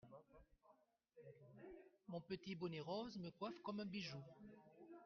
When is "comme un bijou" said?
3.61-4.17